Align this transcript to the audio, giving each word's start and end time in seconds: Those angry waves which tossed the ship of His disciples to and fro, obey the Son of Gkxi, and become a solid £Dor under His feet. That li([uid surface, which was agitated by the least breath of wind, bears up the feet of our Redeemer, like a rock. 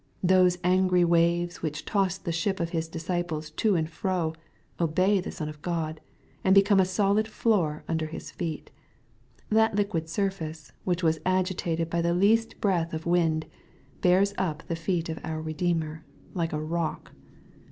Those 0.23 0.57
angry 0.63 1.05
waves 1.05 1.61
which 1.61 1.85
tossed 1.85 2.25
the 2.25 2.31
ship 2.31 2.59
of 2.59 2.71
His 2.71 2.87
disciples 2.87 3.51
to 3.51 3.75
and 3.75 3.87
fro, 3.87 4.33
obey 4.79 5.19
the 5.21 5.29
Son 5.29 5.47
of 5.47 5.61
Gkxi, 5.61 5.99
and 6.43 6.55
become 6.55 6.79
a 6.79 6.85
solid 6.85 7.27
£Dor 7.27 7.83
under 7.87 8.07
His 8.07 8.31
feet. 8.31 8.71
That 9.51 9.75
li([uid 9.75 10.09
surface, 10.09 10.71
which 10.85 11.03
was 11.03 11.19
agitated 11.23 11.87
by 11.91 12.01
the 12.01 12.15
least 12.15 12.59
breath 12.59 12.95
of 12.95 13.05
wind, 13.05 13.45
bears 14.01 14.33
up 14.39 14.63
the 14.65 14.75
feet 14.75 15.07
of 15.07 15.19
our 15.23 15.39
Redeemer, 15.39 16.03
like 16.33 16.51
a 16.51 16.59
rock. 16.59 17.11